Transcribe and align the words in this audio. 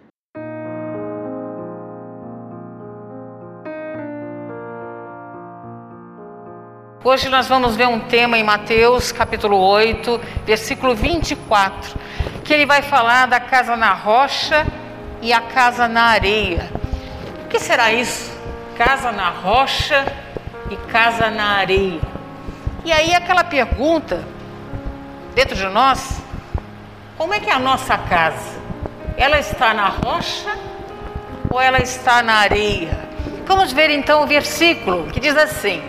Hoje 7.05 7.29
nós 7.29 7.47
vamos 7.47 7.77
ver 7.77 7.87
um 7.87 8.01
tema 8.01 8.37
em 8.37 8.43
Mateus 8.43 9.13
capítulo 9.13 9.57
8, 9.57 10.21
versículo 10.45 10.97
24, 10.97 11.97
que 12.45 12.53
ele 12.53 12.67
vai 12.67 12.83
falar 12.83 13.27
da 13.27 13.39
casa 13.39 13.77
na 13.77 13.93
rocha 13.93 14.67
e 15.23 15.33
a 15.33 15.41
casa 15.41 15.87
na 15.87 16.07
areia. 16.07 16.69
O 17.45 17.49
que 17.49 17.61
será 17.61 17.93
isso? 17.93 18.37
Casa 18.77 19.13
na 19.13 19.31
rocha 19.31 20.13
e 20.73 20.77
casa 20.91 21.31
na 21.31 21.59
areia. 21.59 22.01
E 22.85 22.91
aí 22.91 23.15
aquela 23.15 23.45
pergunta 23.45 24.25
dentro 25.37 25.55
de 25.55 25.67
nós, 25.69 26.21
como 27.17 27.33
é 27.33 27.39
que 27.39 27.49
é 27.49 27.53
a 27.53 27.61
nossa 27.61 27.97
casa? 27.97 28.59
Ela 29.17 29.39
está 29.39 29.73
na 29.73 29.87
rocha 29.87 30.53
ou 31.49 31.61
ela 31.61 31.81
está 31.81 32.25
na 32.25 32.35
areia? 32.35 33.07
Vamos 33.47 33.73
ver 33.73 33.89
então 33.89 34.25
o 34.25 34.27
versículo 34.27 35.07
que 35.13 35.21
diz 35.21 35.37
assim: 35.37 35.81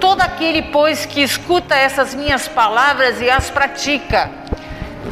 Todo 0.00 0.20
aquele, 0.20 0.62
pois, 0.62 1.06
que 1.06 1.20
escuta 1.20 1.74
essas 1.74 2.14
minhas 2.14 2.46
palavras 2.46 3.20
e 3.20 3.28
as 3.28 3.50
pratica. 3.50 4.30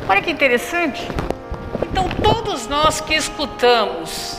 Olha 0.09 0.23
que 0.23 0.31
interessante. 0.31 1.07
Então, 1.83 2.09
todos 2.23 2.67
nós 2.69 3.01
que 3.01 3.15
escutamos 3.15 4.39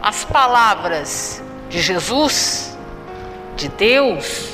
as 0.00 0.24
palavras 0.24 1.42
de 1.68 1.80
Jesus, 1.80 2.76
de 3.56 3.68
Deus, 3.68 4.50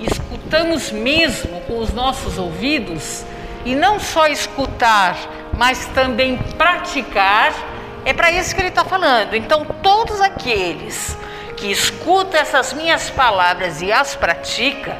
escutamos 0.00 0.90
mesmo 0.90 1.60
com 1.62 1.78
os 1.78 1.92
nossos 1.92 2.38
ouvidos, 2.38 3.24
e 3.64 3.74
não 3.74 4.00
só 4.00 4.26
escutar, 4.26 5.16
mas 5.56 5.86
também 5.86 6.38
praticar, 6.56 7.52
é 8.04 8.12
para 8.12 8.30
isso 8.30 8.54
que 8.54 8.60
ele 8.60 8.68
está 8.68 8.84
falando. 8.84 9.34
Então, 9.34 9.64
todos 9.82 10.20
aqueles 10.20 11.16
que 11.58 11.70
escuta 11.70 12.38
essas 12.38 12.72
minhas 12.72 13.10
palavras 13.10 13.82
e 13.82 13.92
as 13.92 14.14
pratica, 14.14 14.96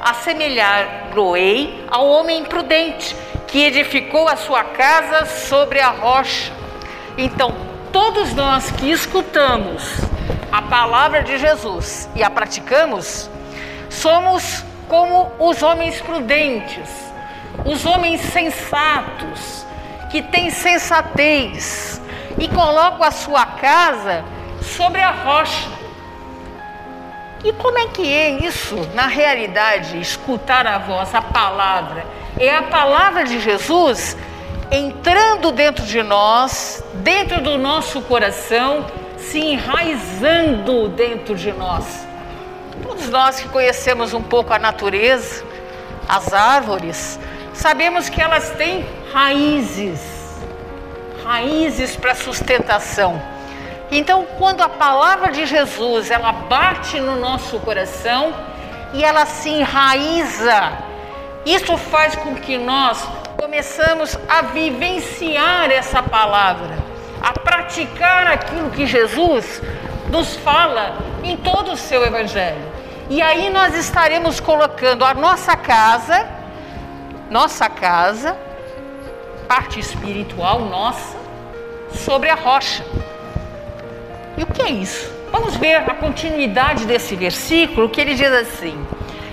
assemelhar-lo-ei 0.00 1.84
ao 1.90 2.06
homem 2.06 2.44
prudente 2.44 3.16
que 3.46 3.64
edificou 3.64 4.28
a 4.28 4.36
sua 4.36 4.64
casa 4.64 5.24
sobre 5.24 5.80
a 5.80 5.88
rocha. 5.88 6.52
Então, 7.16 7.54
todos 7.90 8.34
nós 8.34 8.70
que 8.72 8.90
escutamos 8.90 9.82
a 10.52 10.60
palavra 10.60 11.22
de 11.22 11.38
Jesus 11.38 12.08
e 12.14 12.22
a 12.22 12.28
praticamos, 12.28 13.30
somos 13.88 14.62
como 14.88 15.32
os 15.38 15.62
homens 15.62 16.00
prudentes, 16.00 16.90
os 17.64 17.86
homens 17.86 18.20
sensatos, 18.20 19.64
que 20.10 20.20
têm 20.22 20.50
sensatez 20.50 22.00
e 22.38 22.46
colocam 22.48 23.02
a 23.02 23.10
sua 23.10 23.46
casa 23.46 24.22
sobre 24.60 25.00
a 25.00 25.10
rocha. 25.10 25.73
E 27.44 27.52
como 27.52 27.78
é 27.78 27.88
que 27.88 28.10
é 28.10 28.30
isso 28.30 28.74
na 28.94 29.06
realidade, 29.06 30.00
escutar 30.00 30.66
a 30.66 30.78
voz, 30.78 31.14
a 31.14 31.20
palavra? 31.20 32.06
É 32.38 32.56
a 32.56 32.62
palavra 32.62 33.22
de 33.24 33.38
Jesus 33.38 34.16
entrando 34.70 35.52
dentro 35.52 35.84
de 35.84 36.02
nós, 36.02 36.82
dentro 36.94 37.42
do 37.42 37.58
nosso 37.58 38.00
coração, 38.00 38.86
se 39.18 39.38
enraizando 39.38 40.88
dentro 40.88 41.34
de 41.34 41.52
nós. 41.52 42.06
Todos 42.82 43.10
nós 43.10 43.38
que 43.38 43.48
conhecemos 43.48 44.14
um 44.14 44.22
pouco 44.22 44.54
a 44.54 44.58
natureza, 44.58 45.44
as 46.08 46.32
árvores, 46.32 47.20
sabemos 47.52 48.08
que 48.08 48.22
elas 48.22 48.52
têm 48.52 48.86
raízes, 49.12 50.00
raízes 51.22 51.94
para 51.94 52.14
sustentação. 52.14 53.33
Então, 53.96 54.26
quando 54.38 54.60
a 54.60 54.68
palavra 54.68 55.30
de 55.30 55.46
Jesus 55.46 56.10
ela 56.10 56.32
bate 56.32 56.98
no 56.98 57.14
nosso 57.14 57.60
coração 57.60 58.34
e 58.92 59.04
ela 59.04 59.24
se 59.24 59.48
enraiza, 59.50 60.72
isso 61.46 61.78
faz 61.78 62.16
com 62.16 62.34
que 62.34 62.58
nós 62.58 63.08
começamos 63.36 64.18
a 64.28 64.42
vivenciar 64.42 65.70
essa 65.70 66.02
palavra, 66.02 66.76
a 67.22 67.38
praticar 67.38 68.26
aquilo 68.26 68.68
que 68.70 68.84
Jesus 68.84 69.62
nos 70.10 70.34
fala 70.38 70.98
em 71.22 71.36
todo 71.36 71.70
o 71.70 71.76
seu 71.76 72.04
evangelho. 72.04 72.66
E 73.08 73.22
aí 73.22 73.48
nós 73.48 73.76
estaremos 73.76 74.40
colocando 74.40 75.04
a 75.04 75.14
nossa 75.14 75.56
casa, 75.56 76.28
nossa 77.30 77.68
casa, 77.68 78.36
parte 79.46 79.78
espiritual 79.78 80.62
nossa, 80.62 81.16
sobre 81.92 82.28
a 82.28 82.34
rocha. 82.34 82.82
E 84.36 84.42
o 84.42 84.46
que 84.46 84.62
é 84.62 84.70
isso? 84.70 85.12
Vamos 85.30 85.56
ver 85.56 85.76
a 85.76 85.94
continuidade 85.94 86.86
desse 86.86 87.16
versículo 87.16 87.88
que 87.88 88.00
ele 88.00 88.14
diz 88.14 88.32
assim: 88.32 88.76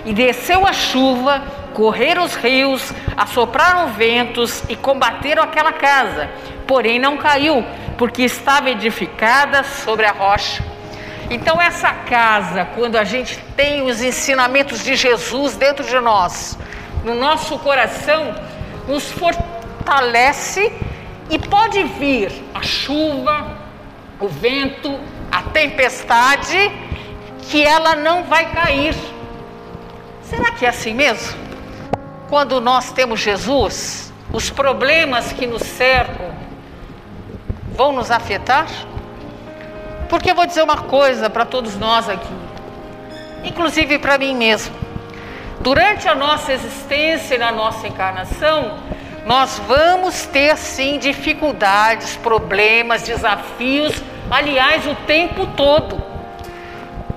E 0.06 0.14
desceu 0.14 0.66
a 0.66 0.74
chuva, 0.74 1.44
correram 1.74 2.24
os 2.24 2.36
rios, 2.36 2.94
assopraram 3.16 3.94
ventos 3.94 4.64
e 4.70 4.76
combateram 4.76 5.44
aquela 5.44 5.74
casa, 5.74 6.30
porém 6.68 7.00
não 7.00 7.18
caiu, 7.18 7.64
porque 7.98 8.24
estava 8.24 8.70
edificada 8.70 9.64
sobre 9.64 10.06
a 10.06 10.12
rocha. 10.12 10.64
Então, 11.30 11.62
essa 11.62 11.92
casa, 11.94 12.66
quando 12.76 12.98
a 12.98 13.04
gente 13.04 13.40
tem 13.56 13.84
os 13.84 14.02
ensinamentos 14.02 14.84
de 14.84 14.96
Jesus 14.96 15.56
dentro 15.56 15.86
de 15.86 16.00
nós, 16.00 16.58
no 17.06 17.16
nosso 17.16 17.58
coração, 17.60 18.36
nos 18.88 19.10
fortalece 19.12 20.74
e 21.30 21.40
pode 21.40 21.84
vir 21.84 22.32
a 22.54 22.62
chuva, 22.62 23.61
o 24.22 24.28
vento, 24.28 25.00
a 25.32 25.42
tempestade, 25.42 26.72
que 27.50 27.64
ela 27.64 27.96
não 27.96 28.24
vai 28.24 28.52
cair. 28.52 28.96
Será 30.22 30.52
que 30.52 30.66
é 30.66 30.70
assim 30.70 30.94
mesmo? 30.94 31.38
Quando 32.30 32.62
nós 32.62 32.92
temos 32.92 33.20
Jesus, 33.20 34.14
os 34.32 34.50
problemas 34.50 35.34
que 35.34 35.46
nos 35.46 35.64
cercam 35.64 36.32
vão 37.76 37.92
nos 37.92 38.12
afetar? 38.12 38.68
Porque 40.08 40.32
eu 40.32 40.36
vou 40.36 40.46
dizer 40.46 40.62
uma 40.62 40.78
coisa 40.78 41.30
para 41.30 41.46
todos 41.46 41.78
nós 41.78 42.08
aqui, 42.08 42.34
inclusive 43.44 43.98
para 43.98 44.18
mim 44.18 44.36
mesmo. 44.36 44.74
Durante 45.62 46.08
a 46.08 46.16
nossa 46.16 46.54
existência 46.54 47.36
e 47.36 47.38
na 47.38 47.52
nossa 47.52 47.88
encarnação, 47.88 48.78
nós 49.26 49.62
vamos 49.68 50.26
ter 50.26 50.58
sim 50.58 50.98
dificuldades, 50.98 52.18
problemas, 52.18 53.04
desafios, 53.04 54.02
aliás, 54.32 54.88
o 54.88 54.96
tempo 55.06 55.46
todo. 55.48 56.02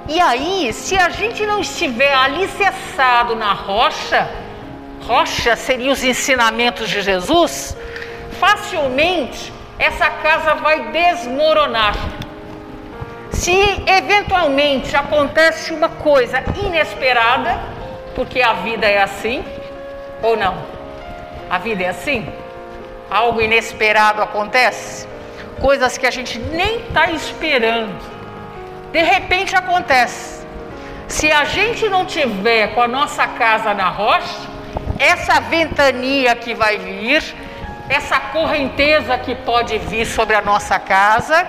E 0.08 0.20
aí, 0.20 0.72
se 0.72 0.96
a 0.98 1.08
gente 1.08 1.46
não 1.46 1.60
estiver 1.60 2.12
alicerçado 2.12 3.34
na 3.36 3.52
rocha, 3.54 4.28
rocha 5.06 5.56
seria 5.56 5.92
os 5.92 6.02
ensinamentos 6.02 6.90
de 6.90 7.00
Jesus, 7.00 7.74
facilmente 8.38 9.52
essa 9.78 10.10
casa 10.10 10.54
vai 10.56 10.90
desmoronar. 10.90 11.94
Se 13.30 13.82
eventualmente 13.86 14.94
acontece 14.94 15.72
uma 15.72 15.88
coisa 15.88 16.42
inesperada, 16.62 17.58
porque 18.14 18.42
a 18.42 18.52
vida 18.52 18.86
é 18.86 19.02
assim, 19.02 19.44
ou 20.22 20.36
não? 20.36 20.56
A 21.50 21.58
vida 21.58 21.82
é 21.82 21.88
assim? 21.88 22.28
Algo 23.10 23.40
inesperado 23.40 24.22
acontece? 24.22 25.13
Coisas 25.60 25.96
que 25.96 26.06
a 26.06 26.10
gente 26.10 26.38
nem 26.38 26.80
está 26.80 27.10
esperando. 27.10 27.98
De 28.92 29.02
repente 29.02 29.56
acontece. 29.56 30.44
Se 31.08 31.30
a 31.30 31.44
gente 31.44 31.88
não 31.88 32.04
tiver 32.04 32.74
com 32.74 32.82
a 32.82 32.88
nossa 32.88 33.26
casa 33.26 33.74
na 33.74 33.88
rocha, 33.88 34.48
essa 34.98 35.40
ventania 35.40 36.34
que 36.34 36.54
vai 36.54 36.78
vir, 36.78 37.22
essa 37.88 38.18
correnteza 38.18 39.18
que 39.18 39.34
pode 39.34 39.78
vir 39.78 40.06
sobre 40.06 40.34
a 40.34 40.40
nossa 40.40 40.78
casa, 40.78 41.46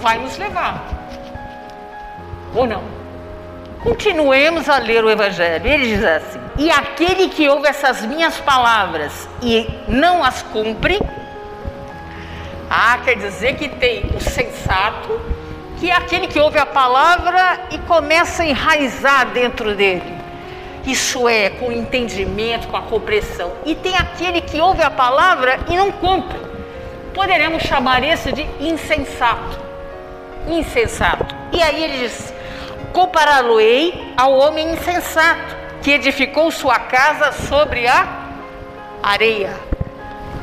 vai 0.00 0.18
nos 0.18 0.36
levar. 0.38 0.84
Ou 2.54 2.66
não? 2.66 2.82
Continuemos 3.82 4.68
a 4.68 4.78
ler 4.78 5.04
o 5.04 5.10
Evangelho. 5.10 5.66
Ele 5.66 5.86
diz 5.96 6.04
assim: 6.04 6.40
E 6.58 6.70
aquele 6.70 7.28
que 7.28 7.48
ouve 7.48 7.68
essas 7.68 8.02
minhas 8.02 8.38
palavras 8.38 9.28
e 9.42 9.68
não 9.86 10.24
as 10.24 10.42
cumpre, 10.42 10.98
ah, 12.78 12.98
quer 13.02 13.16
dizer 13.16 13.56
que 13.56 13.70
tem 13.70 14.04
o 14.14 14.20
sensato, 14.20 15.18
que 15.78 15.90
é 15.90 15.94
aquele 15.94 16.26
que 16.26 16.38
ouve 16.38 16.58
a 16.58 16.66
palavra 16.66 17.60
e 17.70 17.78
começa 17.78 18.42
a 18.42 18.46
enraizar 18.46 19.30
dentro 19.30 19.74
dele. 19.74 20.02
Isso 20.86 21.26
é 21.26 21.48
com 21.48 21.72
entendimento, 21.72 22.68
com 22.68 22.76
a 22.76 22.82
compreensão. 22.82 23.50
E 23.64 23.74
tem 23.74 23.96
aquele 23.96 24.42
que 24.42 24.60
ouve 24.60 24.82
a 24.82 24.90
palavra 24.90 25.58
e 25.70 25.74
não 25.74 25.90
cumpre. 25.90 26.38
Poderemos 27.14 27.62
chamar 27.62 28.04
isso 28.04 28.30
de 28.30 28.46
insensato. 28.60 29.58
Insensato. 30.46 31.34
E 31.52 31.62
aí 31.62 31.82
ele 31.82 31.98
diz: 32.00 32.34
compará-lo-ei 32.92 34.12
ao 34.18 34.34
homem 34.34 34.74
insensato, 34.74 35.56
que 35.80 35.92
edificou 35.92 36.50
sua 36.50 36.78
casa 36.78 37.32
sobre 37.32 37.86
a 37.86 38.06
areia. 39.02 39.58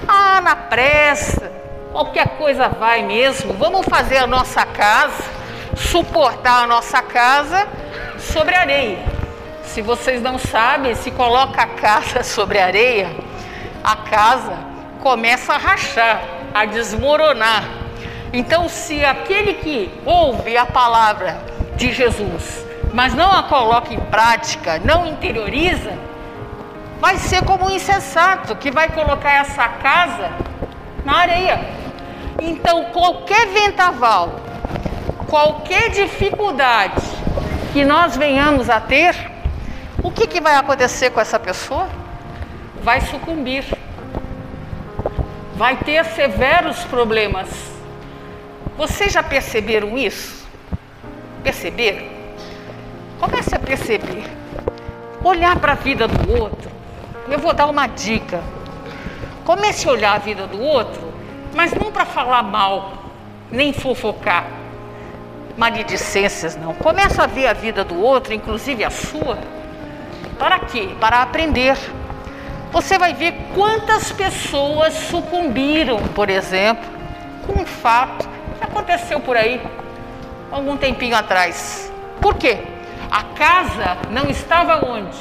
Ah, 0.08 0.42
na 0.42 0.56
pressa, 0.56 1.53
qualquer 1.94 2.30
coisa 2.38 2.68
vai 2.68 3.04
mesmo. 3.04 3.54
Vamos 3.54 3.86
fazer 3.86 4.18
a 4.18 4.28
nossa 4.28 4.66
casa, 4.66 5.24
suportar 5.78 6.64
a 6.64 6.68
nossa 6.68 7.02
casa 7.04 7.68
sobre 8.18 8.56
areia. 8.56 8.98
Se 9.64 9.82
vocês 9.82 10.22
não 10.22 10.40
sabem, 10.40 10.96
se 10.96 11.12
coloca 11.12 11.62
a 11.62 11.68
casa 11.68 12.24
sobre 12.26 12.60
areia, 12.60 13.16
a 13.84 13.96
casa 13.96 14.58
começa 15.02 15.54
a 15.54 15.58
rachar, 15.58 16.22
a 16.54 16.66
desmoronar. 16.66 17.64
Então, 18.34 18.68
se 18.68 19.06
aquele 19.06 19.54
que 19.54 19.92
ouve 20.04 20.58
a 20.58 20.66
palavra 20.66 21.38
de 21.76 21.94
Jesus, 21.94 22.66
mas 22.92 23.14
não 23.14 23.32
a 23.32 23.44
coloca 23.44 23.94
em 23.94 24.00
prática, 24.00 24.82
não 24.84 25.06
interioriza, 25.06 25.94
vai 27.00 27.18
ser 27.18 27.44
como 27.44 27.68
um 27.68 27.70
insensato 27.70 28.56
que 28.56 28.72
vai 28.72 28.90
colocar 28.90 29.34
essa 29.34 29.68
casa 29.68 30.32
na 31.06 31.18
areia. 31.18 31.83
Então, 32.42 32.86
qualquer 32.86 33.48
vendaval, 33.48 34.40
qualquer 35.30 35.90
dificuldade 35.90 37.02
que 37.72 37.84
nós 37.84 38.16
venhamos 38.18 38.70
a 38.70 38.80
ter, 38.80 39.16
o 40.04 40.12
que, 40.12 40.28
que 40.28 40.42
vai 40.42 40.56
acontecer 40.56 41.10
com 41.12 41.20
essa 41.20 41.40
pessoa? 41.40 41.88
Vai 42.84 43.02
sucumbir, 43.02 43.66
vai 45.56 45.78
ter 45.78 46.04
severos 46.06 46.84
problemas. 46.86 47.50
Vocês 48.78 49.14
já 49.14 49.24
perceberam 49.24 49.98
isso? 49.98 50.46
Perceberam? 51.44 52.06
Comece 53.20 53.56
a 53.56 53.60
perceber. 53.60 54.24
Olhar 55.24 55.58
para 55.58 55.72
a 55.72 55.76
vida 55.76 56.08
do 56.08 56.42
outro. 56.42 56.70
Eu 57.30 57.40
vou 57.40 57.54
dar 57.54 57.68
uma 57.68 57.88
dica. 57.88 58.44
Comece 59.46 59.88
a 59.88 59.92
olhar 59.92 60.16
a 60.16 60.20
vida 60.20 60.46
do 60.48 60.62
outro, 60.62 61.03
mas 61.54 61.74
não 61.74 61.92
para 61.92 62.06
falar 62.06 62.44
mal, 62.44 62.94
nem 63.52 63.72
fofocar. 63.74 64.46
Maledicências 65.56 66.56
não. 66.56 66.74
Comece 66.74 67.22
a 67.22 67.28
ver 67.28 67.48
a 67.48 67.54
vida 67.54 67.84
do 67.84 68.00
outro, 68.00 68.34
inclusive 68.34 68.84
a 68.84 68.90
sua 68.90 69.38
para 70.38 70.60
quê? 70.60 70.90
Para 71.00 71.22
aprender. 71.22 71.78
Você 72.72 72.98
vai 72.98 73.14
ver 73.14 73.34
quantas 73.54 74.12
pessoas 74.12 74.94
sucumbiram, 74.94 76.00
por 76.10 76.30
exemplo, 76.30 76.84
com 77.46 77.62
um 77.62 77.66
fato 77.66 78.28
que 78.58 78.64
aconteceu 78.64 79.20
por 79.20 79.38
aí 79.38 79.62
algum 80.52 80.76
tempinho 80.76 81.16
atrás. 81.16 81.92
Por 82.20 82.36
quê? 82.36 82.60
A 83.12 83.24
casa 83.24 83.98
não 84.10 84.30
estava 84.30 84.86
onde? 84.86 85.18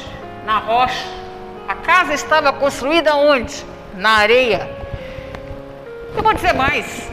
Na 0.46 0.58
rocha. 0.58 1.06
A 1.69 1.75
casa 1.75 2.14
estava 2.14 2.52
construída 2.52 3.14
onde? 3.14 3.64
Na 3.94 4.17
areia. 4.17 4.81
Eu 6.14 6.22
vou 6.22 6.34
dizer 6.34 6.52
mais. 6.52 7.10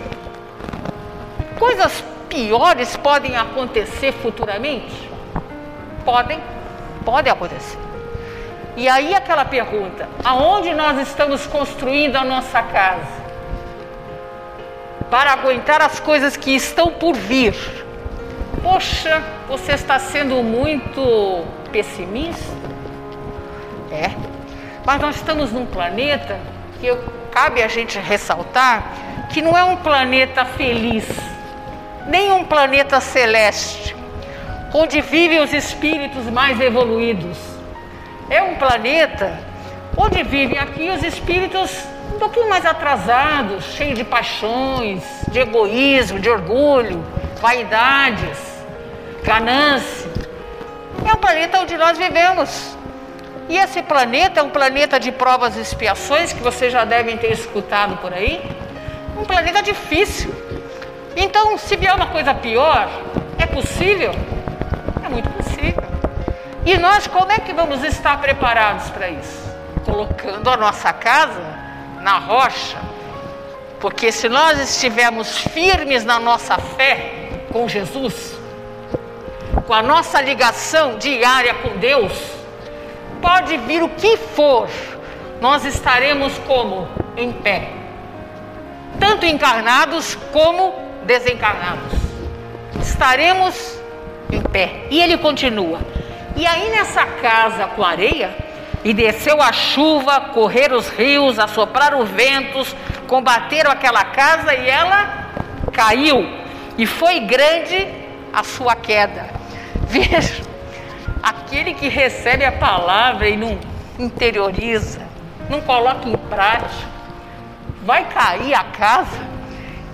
Coisas 1.58 2.04
piores 2.28 2.96
podem 2.98 3.36
acontecer 3.36 4.12
futuramente? 4.14 5.10
Podem, 6.06 6.40
podem 7.06 7.32
acontecer. 7.32 7.78
E 8.76 8.88
aí 8.88 9.14
aquela 9.14 9.46
pergunta: 9.46 10.08
aonde 10.24 10.74
nós 10.74 11.00
estamos 11.08 11.46
construindo 11.48 12.16
a 12.16 12.24
nossa 12.24 12.62
casa? 12.62 13.20
Para 15.10 15.34
aguentar 15.34 15.82
as 15.82 16.00
coisas 16.00 16.38
que 16.38 16.52
estão 16.56 16.92
por 16.92 17.16
vir. 17.16 17.56
Poxa, 18.62 19.24
você 19.48 19.72
está 19.74 19.98
sendo 19.98 20.36
muito 20.44 21.46
pessimista? 21.72 22.54
É. 23.92 24.12
Mas 24.86 25.02
nós 25.02 25.16
estamos 25.16 25.52
num 25.52 25.66
planeta 25.66 26.40
que 26.80 26.88
cabe 27.32 27.62
a 27.62 27.68
gente 27.68 27.98
ressaltar 28.00 29.28
que 29.30 29.42
não 29.42 29.58
é 29.58 29.64
um 29.64 29.78
planeta 29.78 30.44
feliz, 30.46 31.06
nem 32.08 32.32
um 32.32 32.44
planeta 32.46 33.00
celeste, 33.00 33.96
onde 34.74 35.02
vivem 35.02 35.42
os 35.42 35.54
espíritos 35.54 36.26
mais 36.26 36.60
evoluídos 36.60 37.60
é 38.30 38.44
um 38.44 38.56
planeta 38.56 39.38
onde 39.98 40.22
vivem 40.24 40.58
aqui 40.60 40.90
os 40.92 41.04
espíritos 41.04 41.84
um 42.14 42.20
pouquinho 42.20 42.48
mais 42.48 42.66
atrasados, 42.66 43.66
cheios 43.76 43.98
de 43.98 44.04
paixões, 44.04 45.04
de 45.30 45.40
egoísmo, 45.40 46.20
de 46.20 46.30
orgulho, 46.30 47.04
vaidades, 47.42 48.38
ganância. 49.24 50.10
É 51.08 51.14
o 51.14 51.18
planeta 51.18 51.60
onde 51.60 51.76
nós 51.78 51.98
vivemos. 51.98 52.78
E 53.50 53.58
esse 53.58 53.82
planeta 53.82 54.42
é 54.42 54.44
um 54.44 54.52
planeta 54.52 55.00
de 55.00 55.12
provas 55.12 55.58
e 55.58 55.62
expiações 55.62 56.32
que 56.32 56.40
vocês 56.40 56.72
já 56.72 56.86
devem 56.86 57.18
ter 57.18 57.32
escutado 57.32 57.98
por 57.98 58.14
aí. 58.14 58.40
Um 59.18 59.26
planeta 59.26 59.64
difícil. 59.64 60.32
Então, 61.16 61.58
se 61.58 61.76
vier 61.76 61.96
uma 61.96 62.06
coisa 62.06 62.32
pior, 62.32 62.88
é 63.40 63.48
possível? 63.48 64.12
É 65.04 65.10
muito 65.10 65.28
possível. 65.32 65.84
E 66.64 66.78
nós 66.78 67.08
como 67.08 67.32
é 67.32 67.40
que 67.40 67.52
vamos 67.52 67.84
estar 67.84 68.22
preparados 68.22 68.92
para 68.92 69.10
isso? 69.10 69.52
Colocando 69.84 70.48
a 70.48 70.56
nossa 70.56 70.94
casa 70.94 71.42
na 72.02 72.20
rocha. 72.20 72.78
Porque 73.80 74.12
se 74.12 74.30
nós 74.30 74.60
estivermos 74.60 75.40
firmes 75.40 76.06
na 76.06 76.20
nossa 76.20 76.60
fé 76.60 77.14
com 77.52 77.68
Jesus, 77.68 78.38
com 79.66 79.74
a 79.74 79.82
nossa 79.82 80.22
ligação 80.22 81.00
diária 81.00 81.56
com 81.56 81.78
Deus, 81.78 82.39
pode 83.22 83.58
vir 83.58 83.84
o 83.84 83.90
que 83.90 84.18
for, 84.18 84.70
nós 85.42 85.66
estaremos 85.66 86.38
como? 86.40 86.88
Em 87.16 87.32
pé. 87.32 87.70
Tanto 89.00 89.26
encarnados 89.26 90.16
como 90.34 90.74
desencarnados. 91.06 91.94
Estaremos 92.82 93.80
em 94.32 94.42
pé. 94.42 94.88
E 94.90 95.02
ele 95.02 95.18
continua: 95.18 95.80
e 96.36 96.46
aí 96.46 96.70
nessa 96.70 97.06
casa 97.06 97.68
com 97.68 97.84
areia, 97.84 98.36
e 98.84 98.94
desceu 98.94 99.42
a 99.42 99.52
chuva, 99.52 100.20
correram 100.34 100.78
os 100.78 100.90
rios, 100.90 101.38
assopraram 101.38 102.00
os 102.00 102.10
ventos, 102.10 102.76
combateram 103.08 103.72
aquela 103.72 104.06
casa 104.06 104.54
e 104.54 104.70
ela 104.70 105.32
caiu. 105.74 106.26
E 106.78 106.86
foi 106.86 107.20
grande 107.22 107.88
a 108.32 108.44
sua 108.44 108.76
queda. 108.76 109.30
Veja, 109.88 110.49
aquele 111.22 111.74
que 111.74 111.88
recebe 111.88 112.46
a 112.46 112.52
palavra 112.52 113.28
e 113.28 113.38
não 113.38 113.58
interioriza, 113.98 115.02
não 115.50 115.62
coloca 115.62 116.08
em 116.08 116.16
prática, 116.16 116.88
vai 117.84 118.06
cair 118.10 118.54
a 118.54 118.64
casa 118.64 119.20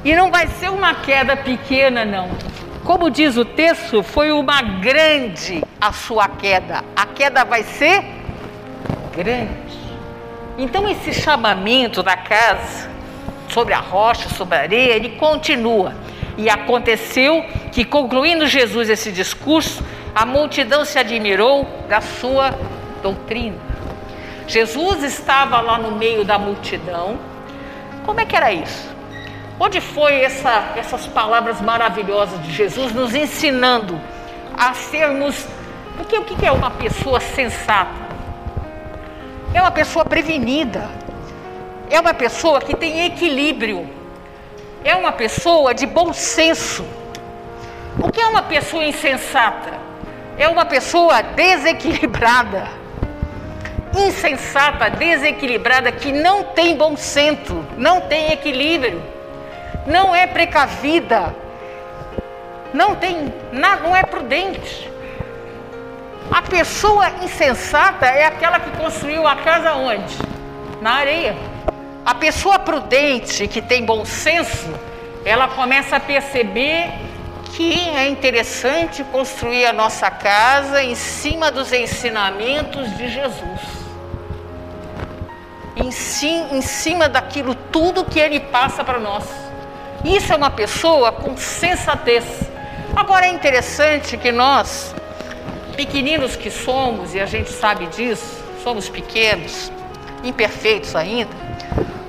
e 0.04 0.16
não 0.16 0.30
vai 0.30 0.48
ser 0.48 0.70
uma 0.70 0.94
queda 0.94 1.36
pequena, 1.36 2.06
não. 2.06 2.30
Como 2.84 3.10
diz 3.10 3.36
o 3.36 3.44
texto, 3.44 4.04
foi 4.04 4.32
uma 4.32 4.62
grande 4.62 5.64
a 5.82 5.92
sua 5.92 6.28
queda. 6.28 6.84
A 6.96 7.06
queda 7.08 7.44
vai 7.44 7.64
ser 7.64 8.04
grande. 9.16 9.50
Então 10.58 10.88
esse 10.90 11.12
chamamento 11.14 12.04
da 12.04 12.16
casa 12.16 12.90
sobre 13.50 13.74
a 13.74 13.80
rocha, 13.80 14.30
sobre 14.30 14.56
a 14.56 14.62
areia, 14.62 14.94
ele 14.94 15.10
continua. 15.18 15.96
E 16.38 16.50
aconteceu 16.50 17.44
que 17.72 17.84
concluindo 17.84 18.46
Jesus 18.46 18.90
esse 18.90 19.12
discurso, 19.12 19.84
a 20.16 20.26
multidão 20.26 20.86
se 20.86 20.98
admirou 20.98 21.68
da 21.90 22.00
sua 22.00 22.58
doutrina. 23.04 23.58
Jesus 24.48 25.04
estava 25.04 25.60
lá 25.60 25.78
no 25.78 25.92
meio 25.92 26.24
da 26.24 26.40
multidão. 26.40 27.20
Como 28.06 28.22
é 28.22 28.26
que 28.26 28.34
era 28.34 28.54
isso? 28.54 28.96
Onde 29.60 29.82
foi 29.82 30.22
essa, 30.22 30.72
essas 30.78 31.06
palavras 31.06 31.60
maravilhosas 31.60 32.42
de 32.44 32.54
Jesus 32.54 32.94
nos 32.94 33.14
ensinando 33.14 34.00
a 34.58 34.74
sermos. 34.74 35.46
Porque 35.98 36.18
o 36.18 36.24
que 36.24 36.46
é 36.46 36.52
uma 36.52 36.72
pessoa 36.72 37.20
sensata? 37.20 38.06
É 39.54 39.62
uma 39.62 39.72
pessoa 39.72 40.06
prevenida. 40.06 40.90
É 41.90 42.00
uma 42.00 42.14
pessoa 42.14 42.62
que 42.62 42.74
tem 42.74 43.06
equilíbrio. 43.06 43.90
É 44.82 44.96
uma 44.96 45.12
pessoa 45.12 45.74
de 45.74 45.86
bom 45.86 46.14
senso. 46.14 46.86
O 48.00 48.10
que 48.10 48.22
é 48.22 48.28
uma 48.28 48.44
pessoa 48.44 48.86
insensata? 48.86 49.85
É 50.38 50.48
uma 50.48 50.66
pessoa 50.66 51.22
desequilibrada. 51.22 52.68
Insensata, 53.98 54.90
desequilibrada, 54.90 55.92
que 55.92 56.12
não 56.12 56.44
tem 56.44 56.76
bom 56.76 56.98
senso, 56.98 57.66
não 57.78 58.02
tem 58.02 58.32
equilíbrio 58.32 59.16
não 59.86 60.16
é 60.16 60.26
precavida, 60.26 61.36
não 62.74 62.96
tem, 62.96 63.34
não 63.52 63.96
é 63.96 64.04
prudente. 64.04 64.92
A 66.32 66.42
pessoa 66.42 67.10
insensata 67.24 68.06
é 68.08 68.26
aquela 68.26 68.60
que 68.60 68.76
construiu 68.78 69.28
a 69.28 69.36
casa 69.36 69.74
onde? 69.74 70.18
Na 70.82 70.96
areia. 70.96 71.36
A 72.04 72.16
pessoa 72.16 72.58
prudente, 72.58 73.48
que 73.48 73.62
tem 73.62 73.86
bom 73.86 74.04
senso, 74.06 74.68
ela 75.24 75.48
começa 75.48 75.96
a 75.96 76.00
perceber 76.00 76.92
que 77.56 77.90
é 77.90 78.10
interessante 78.10 79.02
construir 79.06 79.66
a 79.66 79.72
nossa 79.72 80.12
casa 80.12 80.84
em 80.84 80.94
cima 80.94 81.50
dos 81.50 81.72
ensinamentos 81.72 82.96
de 82.98 83.08
Jesus. 83.08 83.62
Em, 85.78 86.58
em 86.58 86.62
cima 86.62 87.08
daquilo 87.08 87.56
tudo 87.56 88.04
que 88.04 88.20
ele 88.20 88.42
passa 88.42 88.84
para 88.84 89.00
nós. 89.00 89.24
Isso 90.04 90.34
é 90.34 90.36
uma 90.36 90.52
pessoa 90.52 91.14
com 91.14 91.38
sensatez. 91.38 92.26
Agora 92.94 93.26
é 93.26 93.30
interessante 93.30 94.18
que 94.18 94.34
nós 94.34 94.94
pequeninos 95.78 96.36
que 96.36 96.52
somos, 96.52 97.16
e 97.16 97.22
a 97.22 97.26
gente 97.26 97.52
sabe 97.52 97.88
disso, 97.88 98.44
somos 98.64 98.90
pequenos, 98.90 99.72
imperfeitos 100.24 100.94
ainda, 100.94 101.45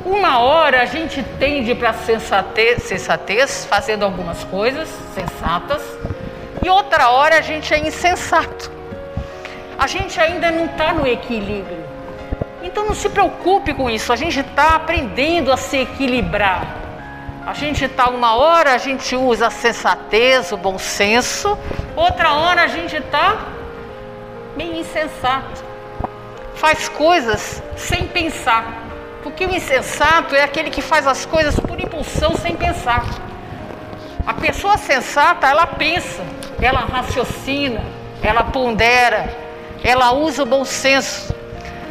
uma 0.06 0.38
hora 0.38 0.82
a 0.82 0.84
gente 0.86 1.20
tende 1.36 1.75
para 1.75 1.92
sensatez, 1.92 2.84
sensatez, 2.84 3.66
fazendo 3.68 4.04
algumas 4.04 4.44
coisas 4.44 4.88
sensatas, 5.12 5.82
e 6.64 6.68
outra 6.68 7.10
hora 7.10 7.38
a 7.38 7.40
gente 7.40 7.75
é 7.75 7.78
insensato. 7.78 8.70
A 9.76 9.88
gente 9.88 10.18
ainda 10.20 10.50
não 10.50 10.66
está 10.66 10.94
no 10.94 11.06
equilíbrio. 11.06 11.84
Então 12.62 12.86
não 12.86 12.94
se 12.94 13.08
preocupe 13.08 13.75
com 13.75 13.90
isso, 13.90 14.12
a 14.12 14.16
gente 14.16 14.38
está 14.38 14.76
aprendendo 14.76 15.52
a 15.52 15.56
se 15.56 15.78
equilibrar. 15.78 16.76
A 17.44 17.52
gente 17.52 17.84
está 17.84 18.08
uma 18.08 18.36
hora, 18.36 18.75
a 18.75 18.78
gente 18.78 19.16
usa 19.16 19.48
a 19.48 19.50
sensatez, 19.50 20.52
o 20.52 20.56
bom 20.56 20.78
senso, 20.78 21.58
outra 21.96 22.32
hora 22.32 22.62
a 22.62 22.68
gente 22.68 22.96
está 22.96 23.38
meio 24.56 24.76
insensato. 24.76 25.64
Faz 26.54 26.88
coisas 26.88 27.60
sem 27.76 28.06
pensar. 28.06 28.85
Porque 29.26 29.45
o 29.45 29.52
insensato 29.52 30.37
é 30.37 30.45
aquele 30.45 30.71
que 30.71 30.80
faz 30.80 31.04
as 31.04 31.26
coisas 31.26 31.59
por 31.59 31.80
impulsão 31.80 32.37
sem 32.37 32.54
pensar. 32.54 33.04
A 34.25 34.33
pessoa 34.33 34.78
sensata, 34.78 35.49
ela 35.49 35.66
pensa, 35.66 36.23
ela 36.62 36.78
raciocina, 36.78 37.83
ela 38.23 38.45
pondera, 38.45 39.28
ela 39.83 40.12
usa 40.12 40.45
o 40.45 40.47
bom 40.47 40.64
senso. 40.64 41.35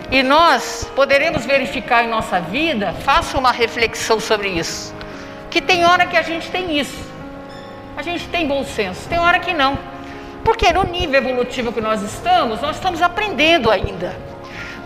E 0.10 0.24
nós 0.24 0.90
poderemos 0.96 1.46
verificar 1.46 2.06
em 2.06 2.08
nossa 2.08 2.40
vida, 2.40 2.94
faça 3.04 3.38
uma 3.38 3.52
reflexão 3.52 4.18
sobre 4.18 4.48
isso. 4.48 4.96
Que 5.52 5.62
tem 5.62 5.84
hora 5.84 6.06
que 6.06 6.16
a 6.16 6.22
gente 6.22 6.50
tem 6.50 6.80
isso. 6.80 7.06
A 7.98 8.02
gente 8.02 8.30
tem 8.30 8.48
bom 8.48 8.64
senso, 8.64 9.10
tem 9.10 9.20
hora 9.20 9.40
que 9.40 9.54
não. 9.54 9.78
Porque 10.42 10.72
no 10.72 10.86
nível 10.86 11.22
evolutivo 11.22 11.74
que 11.74 11.82
nós 11.82 12.02
estamos, 12.02 12.62
nós 12.62 12.78
estamos 12.78 13.02
aprendendo 13.02 13.70
ainda. 13.70 14.16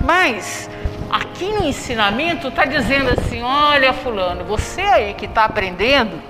Mas 0.01 0.67
aqui 1.09 1.51
no 1.51 1.65
ensinamento 1.65 2.47
está 2.49 2.65
dizendo 2.65 3.11
assim: 3.11 3.41
olha, 3.41 3.93
Fulano, 3.93 4.43
você 4.45 4.81
aí 4.81 5.13
que 5.13 5.25
está 5.25 5.45
aprendendo, 5.45 6.21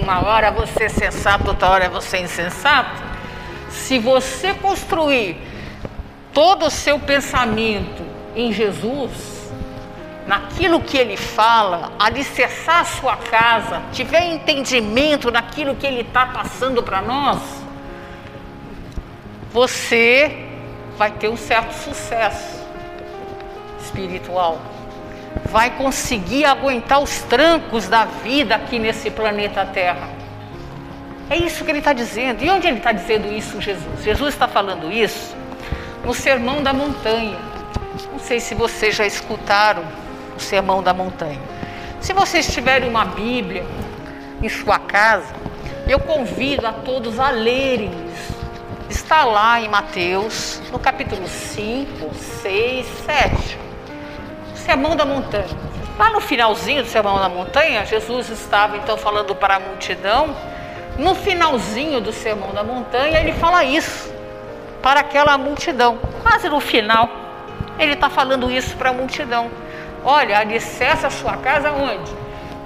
uma 0.00 0.26
hora 0.26 0.50
você 0.50 0.84
é 0.84 0.88
sensato, 0.88 1.48
outra 1.48 1.68
hora 1.68 1.88
você 1.88 2.16
é 2.16 2.22
insensato. 2.22 3.02
Se 3.68 3.98
você 3.98 4.54
construir 4.54 5.36
todo 6.32 6.66
o 6.66 6.70
seu 6.70 6.98
pensamento 6.98 8.02
em 8.34 8.52
Jesus, 8.52 9.50
naquilo 10.26 10.80
que 10.80 10.96
ele 10.96 11.16
fala, 11.16 11.92
alicerçar 11.98 12.80
a 12.80 12.84
sua 12.84 13.16
casa, 13.16 13.82
tiver 13.92 14.24
entendimento 14.26 15.30
naquilo 15.30 15.74
que 15.74 15.86
ele 15.86 16.02
está 16.02 16.26
passando 16.26 16.82
para 16.82 17.02
nós, 17.02 17.40
você 19.50 20.48
vai 20.96 21.10
ter 21.10 21.28
um 21.28 21.36
certo 21.36 21.72
sucesso 21.72 22.61
espiritual. 23.92 24.58
Vai 25.44 25.70
conseguir 25.76 26.44
aguentar 26.44 27.00
os 27.00 27.20
trancos 27.22 27.88
da 27.88 28.04
vida 28.04 28.54
aqui 28.54 28.78
nesse 28.78 29.10
planeta 29.10 29.64
Terra. 29.66 30.08
É 31.30 31.36
isso 31.36 31.64
que 31.64 31.70
ele 31.70 31.78
está 31.78 31.92
dizendo. 31.92 32.42
E 32.42 32.50
onde 32.50 32.66
ele 32.66 32.78
está 32.78 32.92
dizendo 32.92 33.32
isso, 33.32 33.60
Jesus? 33.60 34.02
Jesus 34.02 34.34
está 34.34 34.48
falando 34.48 34.90
isso 34.90 35.34
no 36.04 36.12
Sermão 36.12 36.62
da 36.62 36.72
Montanha. 36.72 37.38
Não 38.10 38.18
sei 38.18 38.40
se 38.40 38.54
vocês 38.54 38.94
já 38.94 39.06
escutaram 39.06 39.84
o 40.36 40.40
Sermão 40.40 40.82
da 40.82 40.92
Montanha. 40.92 41.40
Se 42.00 42.12
vocês 42.12 42.52
tiverem 42.52 42.88
uma 42.88 43.04
Bíblia 43.04 43.64
em 44.42 44.48
sua 44.48 44.78
casa, 44.78 45.32
eu 45.86 46.00
convido 46.00 46.66
a 46.66 46.72
todos 46.72 47.18
a 47.18 47.30
lerem 47.30 47.90
isso 48.08 48.42
está 48.92 49.24
lá 49.24 49.60
em 49.60 49.68
Mateus, 49.68 50.60
no 50.70 50.78
capítulo 50.78 51.26
5, 51.26 52.14
6, 52.14 52.86
7. 53.06 53.58
Sermão 54.62 54.94
da 54.94 55.04
Montanha. 55.04 55.48
Lá 55.98 56.10
no 56.10 56.20
finalzinho 56.20 56.82
do 56.82 56.88
Sermão 56.88 57.18
da 57.18 57.28
Montanha, 57.28 57.84
Jesus 57.84 58.30
estava 58.30 58.76
então 58.76 58.96
falando 58.96 59.34
para 59.34 59.56
a 59.56 59.60
multidão. 59.60 60.34
No 60.98 61.14
finalzinho 61.14 62.00
do 62.00 62.12
Sermão 62.12 62.52
da 62.52 62.62
Montanha, 62.62 63.18
ele 63.20 63.32
fala 63.32 63.64
isso 63.64 64.12
para 64.80 65.00
aquela 65.00 65.36
multidão. 65.36 65.98
Quase 66.22 66.48
no 66.48 66.60
final, 66.60 67.08
ele 67.78 67.92
está 67.92 68.08
falando 68.08 68.50
isso 68.50 68.76
para 68.76 68.90
a 68.90 68.92
multidão. 68.92 69.50
Olha, 70.04 70.38
alicerce 70.38 71.06
a 71.06 71.10
sua 71.10 71.36
casa 71.36 71.70
onde? 71.72 72.10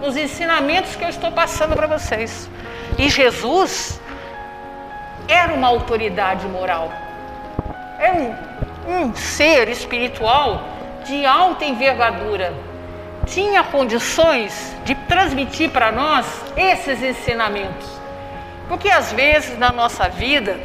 Nos 0.01 0.17
ensinamentos 0.17 0.95
que 0.97 1.05
eu 1.05 1.09
estou 1.09 1.33
passando 1.33 1.75
para 1.75 1.87
vocês. 1.87 2.49
E 2.99 3.09
Jesus 3.09 4.01
era 5.29 5.53
uma 5.53 5.69
autoridade 5.69 6.47
moral. 6.47 6.93
É 7.99 8.13
um, 8.13 8.35
um 8.89 9.15
ser 9.15 9.69
espiritual 9.69 10.76
de 11.07 11.25
alta 11.25 11.65
envergadura. 11.65 12.53
Tinha 13.27 13.63
condições 13.65 14.75
de 14.85 14.95
transmitir 14.95 15.71
para 15.71 15.91
nós 15.91 16.27
esses 16.57 17.03
ensinamentos. 17.03 17.87
Porque 18.69 18.89
às 18.89 19.13
vezes 19.13 19.59
na 19.59 19.73
nossa 19.73 20.09
vida 20.09 20.59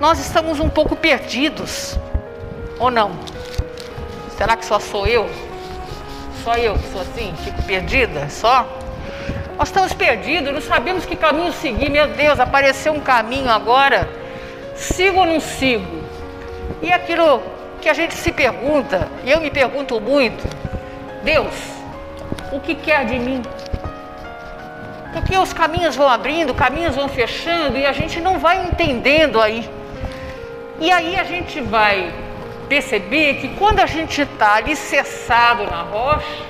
nós 0.00 0.18
estamos 0.18 0.60
um 0.60 0.68
pouco 0.68 0.94
perdidos, 0.94 1.98
ou 2.78 2.90
não? 2.90 3.12
Será 4.36 4.56
que 4.56 4.64
só 4.64 4.78
sou 4.78 5.06
eu? 5.06 5.28
Só 6.42 6.54
eu 6.56 6.74
que 6.74 6.92
sou 6.92 7.00
assim, 7.00 7.34
fico 7.42 7.62
perdida? 7.62 8.28
Só? 8.28 8.66
Nós 9.56 9.68
estamos 9.68 9.92
perdidos, 9.92 10.52
não 10.52 10.60
sabemos 10.60 11.06
que 11.06 11.16
caminho 11.16 11.52
seguir. 11.52 11.88
Meu 11.88 12.08
Deus, 12.08 12.40
apareceu 12.40 12.92
um 12.92 13.00
caminho 13.00 13.48
agora. 13.48 14.08
Sigo 14.74 15.20
ou 15.20 15.26
não 15.26 15.40
sigo? 15.40 16.02
E 16.82 16.92
aquilo 16.92 17.40
que 17.84 17.90
a 17.90 17.92
gente 17.92 18.14
se 18.14 18.32
pergunta, 18.32 19.06
e 19.24 19.30
eu 19.30 19.42
me 19.42 19.50
pergunto 19.50 20.00
muito: 20.00 20.42
Deus, 21.22 21.54
o 22.50 22.58
que 22.58 22.74
quer 22.74 23.04
de 23.04 23.18
mim? 23.18 23.42
Porque 25.12 25.36
os 25.36 25.52
caminhos 25.52 25.94
vão 25.94 26.08
abrindo, 26.08 26.54
caminhos 26.54 26.96
vão 26.96 27.08
fechando 27.08 27.76
e 27.76 27.84
a 27.84 27.92
gente 27.92 28.22
não 28.22 28.38
vai 28.38 28.64
entendendo 28.64 29.38
aí. 29.38 29.68
E 30.80 30.90
aí 30.90 31.14
a 31.14 31.24
gente 31.24 31.60
vai 31.60 32.10
perceber 32.70 33.34
que 33.34 33.48
quando 33.56 33.80
a 33.80 33.86
gente 33.86 34.22
está 34.22 34.54
alicerçado 34.54 35.64
na 35.64 35.82
rocha, 35.82 36.42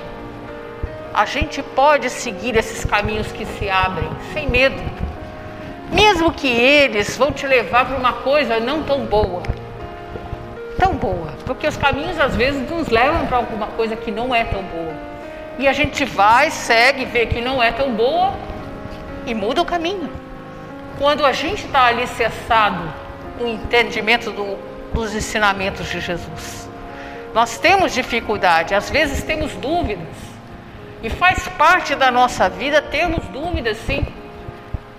a 1.13 1.25
gente 1.25 1.61
pode 1.61 2.09
seguir 2.09 2.55
esses 2.55 2.85
caminhos 2.85 3.29
que 3.33 3.45
se 3.45 3.69
abrem 3.69 4.09
sem 4.33 4.47
medo, 4.47 4.81
mesmo 5.91 6.31
que 6.31 6.47
eles 6.47 7.17
vão 7.17 7.33
te 7.33 7.45
levar 7.45 7.85
para 7.87 7.97
uma 7.97 8.13
coisa 8.13 8.57
não 8.57 8.83
tão 8.83 9.05
boa. 9.05 9.43
Tão 10.77 10.95
boa, 10.95 11.33
porque 11.45 11.67
os 11.67 11.77
caminhos 11.77 12.19
às 12.19 12.35
vezes 12.35 12.69
nos 12.69 12.89
levam 12.89 13.25
para 13.27 13.37
alguma 13.37 13.67
coisa 13.67 13.95
que 13.95 14.11
não 14.11 14.33
é 14.35 14.43
tão 14.43 14.61
boa. 14.63 14.93
E 15.57 15.67
a 15.67 15.73
gente 15.73 16.03
vai, 16.03 16.51
segue, 16.51 17.05
vê 17.05 17.25
que 17.25 17.39
não 17.39 17.63
é 17.63 17.71
tão 17.71 17.93
boa 17.93 18.33
e 19.25 19.33
muda 19.33 19.61
o 19.61 19.65
caminho. 19.65 20.09
Quando 20.97 21.25
a 21.25 21.31
gente 21.31 21.65
está 21.65 21.85
alicerçado 21.85 22.91
no 23.39 23.47
entendimento 23.47 24.31
do, 24.31 24.57
dos 24.93 25.15
ensinamentos 25.15 25.87
de 25.87 26.01
Jesus, 26.01 26.69
nós 27.33 27.57
temos 27.57 27.93
dificuldade, 27.93 28.73
às 28.73 28.89
vezes 28.89 29.23
temos 29.23 29.53
dúvidas, 29.53 30.07
e 31.03 31.09
faz 31.09 31.47
parte 31.49 31.95
da 31.95 32.09
nossa 32.09 32.49
vida 32.49 32.81
termos 32.81 33.23
dúvidas, 33.27 33.77
sim. 33.85 34.05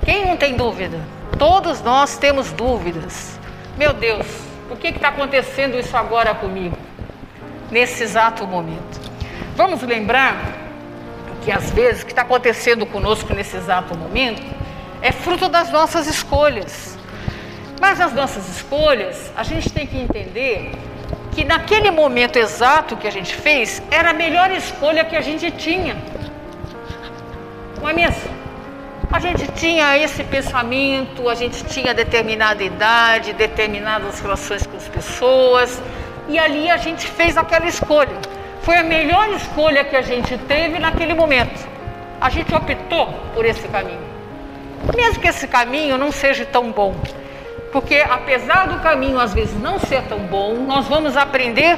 Quem 0.05 0.25
não 0.27 0.37
tem 0.37 0.55
dúvida? 0.55 1.01
Todos 1.39 1.83
nós 1.83 2.17
temos 2.17 2.53
dúvidas. 2.53 3.39
Meu 3.77 3.93
Deus, 3.93 4.27
por 4.69 4.79
que 4.79 4.89
está 4.89 5.09
acontecendo 5.09 5.79
isso 5.79 5.97
agora 5.97 6.35
comigo? 6.35 6.77
Nesse 7.71 8.03
exato 8.03 8.47
momento. 8.47 9.01
Vamos 9.57 9.83
lembrar 9.83 10.37
que 11.43 11.51
às 11.51 11.71
vezes 11.71 12.03
o 12.03 12.07
que 12.07 12.13
está 12.13 12.23
acontecendo 12.23 12.85
conosco 12.87 13.33
nesse 13.33 13.57
exato 13.57 13.97
momento 13.97 14.43
é 15.01 15.13
fruto 15.13 15.49
das 15.49 15.71
nossas 15.71 16.07
escolhas. 16.07 16.99
Mas 17.81 18.01
as 18.01 18.13
nossas 18.13 18.49
escolhas, 18.49 19.31
a 19.37 19.43
gente 19.43 19.71
tem 19.71 19.87
que 19.87 19.97
entender 19.99 20.73
que 21.33 21.45
naquele 21.45 21.91
momento 21.91 22.37
exato 22.37 22.97
que 22.97 23.07
a 23.07 23.11
gente 23.11 23.35
fez, 23.35 23.83
era 23.91 24.11
a 24.11 24.15
melhor 24.15 24.51
escolha 24.51 25.05
que 25.05 25.15
a 25.15 25.21
gente 25.21 25.51
tinha. 25.51 25.97
Não 27.81 27.89
é 27.89 27.93
mesmo? 27.93 28.36
Gente 29.27 29.49
tinha 29.55 29.99
esse 29.99 30.23
pensamento, 30.23 31.29
a 31.29 31.35
gente 31.35 31.65
tinha 31.65 31.93
determinada 31.93 32.63
idade, 32.63 33.33
determinadas 33.33 34.21
relações 34.21 34.65
com 34.65 34.77
as 34.77 34.87
pessoas, 34.87 35.83
e 36.29 36.39
ali 36.39 36.71
a 36.71 36.77
gente 36.77 37.09
fez 37.09 37.37
aquela 37.37 37.67
escolha. 37.67 38.17
Foi 38.63 38.77
a 38.77 38.85
melhor 38.85 39.29
escolha 39.31 39.83
que 39.83 39.97
a 39.97 40.01
gente 40.01 40.39
teve 40.39 40.79
naquele 40.79 41.13
momento. 41.13 41.69
A 42.21 42.31
gente 42.31 42.55
optou 42.55 43.09
por 43.35 43.45
esse 43.45 43.67
caminho. 43.67 43.99
Mesmo 44.97 45.21
que 45.21 45.27
esse 45.27 45.49
caminho 45.49 45.99
não 45.99 46.13
seja 46.13 46.47
tão 46.47 46.71
bom, 46.71 46.95
porque 47.73 48.05
apesar 48.09 48.69
do 48.69 48.81
caminho 48.81 49.19
às 49.19 49.35
vezes 49.35 49.61
não 49.61 49.81
ser 49.81 50.03
tão 50.03 50.21
bom, 50.21 50.55
nós 50.55 50.87
vamos 50.87 51.17
aprender 51.17 51.77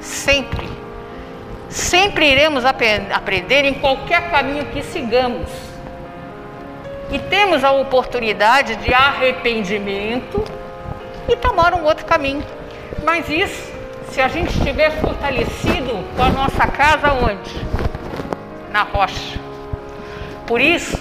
sempre. 0.00 0.66
Sempre 1.68 2.30
iremos 2.30 2.64
aprender 2.64 3.66
em 3.66 3.74
qualquer 3.74 4.30
caminho 4.30 4.64
que 4.72 4.82
sigamos. 4.82 5.65
E 7.10 7.18
temos 7.18 7.62
a 7.62 7.72
oportunidade 7.72 8.76
de 8.76 8.92
arrependimento 8.92 10.42
e 11.28 11.36
tomar 11.36 11.74
um 11.74 11.84
outro 11.84 12.04
caminho. 12.04 12.44
Mas 13.04 13.28
isso, 13.28 13.72
se 14.10 14.20
a 14.20 14.28
gente 14.28 14.56
estiver 14.56 14.90
fortalecido 15.00 16.04
com 16.16 16.22
a 16.22 16.30
nossa 16.30 16.66
casa 16.66 17.12
onde? 17.12 17.66
Na 18.72 18.82
rocha. 18.82 19.38
Por 20.46 20.60
isso, 20.60 21.00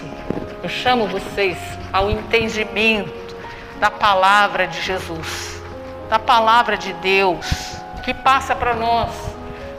eu 0.61 0.69
chamo 0.69 1.07
vocês 1.07 1.57
ao 1.91 2.09
entendimento 2.09 3.35
da 3.79 3.89
palavra 3.89 4.67
de 4.67 4.81
Jesus, 4.81 5.61
da 6.09 6.19
palavra 6.19 6.77
de 6.77 6.93
Deus, 6.93 7.75
que 8.03 8.13
passa 8.13 8.55
para 8.55 8.73
nós 8.73 9.09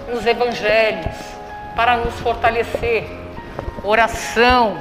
nos 0.08 0.24
evangelhos, 0.26 1.16
para 1.74 1.96
nos 1.96 2.14
fortalecer. 2.20 3.08
Oração, 3.82 4.76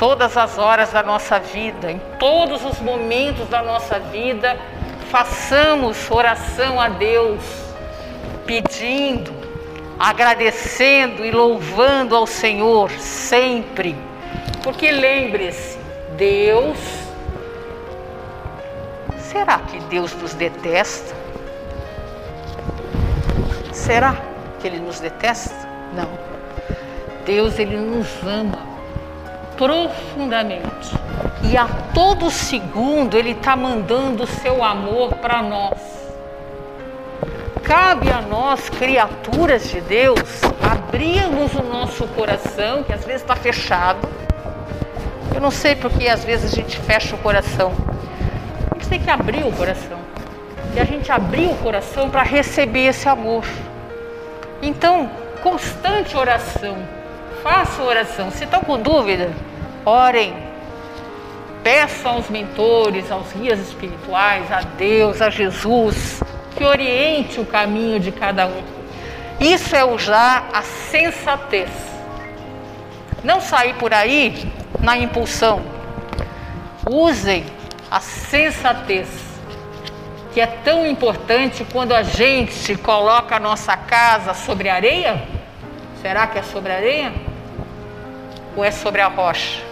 todas 0.00 0.34
as 0.38 0.56
horas 0.56 0.90
da 0.92 1.02
nossa 1.02 1.38
vida, 1.38 1.92
em 1.92 2.00
todos 2.18 2.64
os 2.64 2.80
momentos 2.80 3.46
da 3.50 3.62
nossa 3.62 3.98
vida, 3.98 4.58
façamos 5.10 6.10
oração 6.10 6.80
a 6.80 6.88
Deus, 6.88 7.44
pedindo, 8.46 9.30
agradecendo 9.98 11.22
e 11.22 11.30
louvando 11.30 12.16
ao 12.16 12.26
Senhor 12.26 12.90
sempre. 12.92 13.94
Porque 14.64 14.90
lembre-se, 14.90 15.78
Deus 16.16 16.78
Será 19.18 19.60
que 19.60 19.78
Deus 19.84 20.12
nos 20.14 20.34
detesta? 20.34 21.14
Será 23.72 24.16
que 24.58 24.66
Ele 24.66 24.80
nos 24.80 24.98
detesta? 24.98 25.54
Não. 25.94 26.08
Deus, 27.24 27.56
Ele 27.56 27.76
nos 27.76 28.08
ama 28.24 28.69
profundamente. 29.60 30.96
E 31.44 31.54
a 31.54 31.68
todo 31.92 32.30
segundo 32.30 33.18
Ele 33.18 33.32
está 33.32 33.54
mandando 33.54 34.24
o 34.24 34.26
seu 34.26 34.64
amor 34.64 35.12
para 35.16 35.42
nós. 35.42 35.78
Cabe 37.62 38.10
a 38.10 38.22
nós, 38.22 38.70
criaturas 38.70 39.68
de 39.68 39.82
Deus, 39.82 40.40
abrirmos 40.62 41.54
o 41.54 41.62
nosso 41.62 42.08
coração, 42.08 42.82
que 42.82 42.92
às 42.92 43.04
vezes 43.04 43.20
está 43.20 43.36
fechado. 43.36 44.08
Eu 45.34 45.40
não 45.42 45.50
sei 45.50 45.76
porque 45.76 46.08
às 46.08 46.24
vezes 46.24 46.52
a 46.52 46.56
gente 46.56 46.78
fecha 46.78 47.14
o 47.14 47.18
coração 47.18 47.72
tem 48.90 48.98
que 48.98 49.08
abrir 49.08 49.44
o 49.44 49.52
coração. 49.52 49.98
E 50.74 50.80
a 50.80 50.84
gente 50.84 51.10
abrir 51.10 51.46
o 51.46 51.54
coração 51.56 52.10
para 52.10 52.22
receber 52.22 52.86
esse 52.86 53.08
amor. 53.08 53.44
Então, 54.60 55.08
constante 55.42 56.16
oração. 56.16 56.76
Faça 57.42 57.82
oração. 57.82 58.30
Se 58.30 58.44
estão 58.44 58.60
com 58.60 58.78
dúvida, 58.78 59.30
orem. 59.84 60.34
Peçam 61.62 62.12
aos 62.12 62.30
mentores, 62.30 63.10
aos 63.10 63.32
guias 63.32 63.58
espirituais, 63.60 64.50
a 64.50 64.60
Deus, 64.60 65.20
a 65.20 65.28
Jesus, 65.28 66.22
que 66.56 66.64
oriente 66.64 67.38
o 67.38 67.44
caminho 67.44 68.00
de 68.00 68.10
cada 68.10 68.46
um. 68.46 68.62
Isso 69.38 69.74
é 69.74 69.84
usar 69.84 70.48
a 70.52 70.62
sensatez. 70.62 71.70
Não 73.22 73.40
sair 73.40 73.74
por 73.74 73.92
aí 73.92 74.50
na 74.80 74.96
impulsão. 74.96 75.62
Usem 76.88 77.44
a 77.90 78.00
sensatez, 78.00 79.08
que 80.32 80.40
é 80.40 80.46
tão 80.46 80.86
importante 80.86 81.66
quando 81.72 81.92
a 81.92 82.02
gente 82.02 82.76
coloca 82.76 83.36
a 83.36 83.40
nossa 83.40 83.76
casa 83.76 84.32
sobre 84.32 84.68
areia. 84.68 85.22
Será 86.00 86.26
que 86.26 86.38
é 86.38 86.42
sobre 86.42 86.72
areia? 86.72 87.12
Ou 88.56 88.64
é 88.64 88.70
sobre 88.70 89.00
a 89.00 89.08
rocha? 89.08 89.69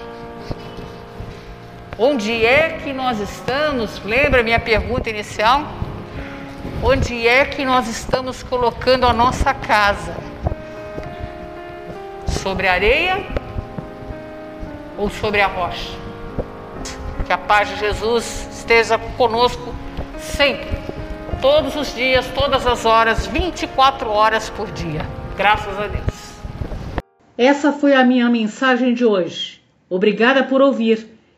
Onde 2.00 2.46
é 2.46 2.78
que 2.78 2.92
nós 2.92 3.18
estamos? 3.18 4.00
Lembra 4.04 4.44
minha 4.44 4.60
pergunta 4.60 5.10
inicial? 5.10 5.66
Onde 6.80 7.26
é 7.26 7.44
que 7.44 7.64
nós 7.64 7.88
estamos 7.88 8.40
colocando 8.40 9.04
a 9.04 9.12
nossa 9.12 9.52
casa? 9.52 10.14
Sobre 12.24 12.68
a 12.68 12.74
areia 12.74 13.26
ou 14.96 15.10
sobre 15.10 15.40
a 15.40 15.48
rocha? 15.48 15.90
Que 17.26 17.32
a 17.32 17.38
paz 17.38 17.68
de 17.68 17.80
Jesus 17.80 18.46
esteja 18.52 18.96
conosco 19.16 19.74
sempre, 20.20 20.78
todos 21.42 21.74
os 21.74 21.92
dias, 21.96 22.28
todas 22.28 22.64
as 22.64 22.84
horas, 22.84 23.26
24 23.26 24.08
horas 24.08 24.48
por 24.50 24.70
dia. 24.70 25.04
Graças 25.36 25.76
a 25.76 25.88
Deus. 25.88 26.38
Essa 27.36 27.72
foi 27.72 27.92
a 27.92 28.04
minha 28.04 28.30
mensagem 28.30 28.94
de 28.94 29.04
hoje. 29.04 29.60
Obrigada 29.90 30.44
por 30.44 30.62
ouvir. 30.62 31.07